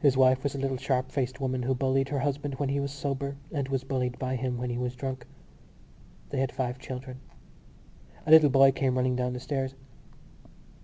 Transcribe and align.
His 0.00 0.16
wife 0.16 0.42
was 0.42 0.56
a 0.56 0.58
little 0.58 0.76
sharp 0.76 1.12
faced 1.12 1.40
woman 1.40 1.62
who 1.62 1.72
bullied 1.72 2.08
her 2.08 2.18
husband 2.18 2.56
when 2.56 2.68
he 2.68 2.80
was 2.80 2.90
sober 2.90 3.36
and 3.52 3.68
was 3.68 3.84
bullied 3.84 4.18
by 4.18 4.34
him 4.34 4.58
when 4.58 4.70
he 4.70 4.76
was 4.76 4.96
drunk. 4.96 5.24
They 6.30 6.40
had 6.40 6.50
five 6.50 6.80
children. 6.80 7.20
A 8.26 8.32
little 8.32 8.50
boy 8.50 8.72
came 8.72 8.96
running 8.96 9.14
down 9.14 9.32
the 9.32 9.38
stairs. 9.38 9.76